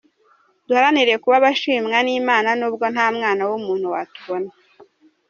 Duharanire 0.67 1.13
kuba 1.23 1.35
abashimwa 1.39 1.97
n’Imana 2.05 2.49
n’ubwo 2.59 2.85
nta 2.93 3.05
mwana 3.15 3.41
w’umuntu 3.49 3.85
watubona. 3.93 4.49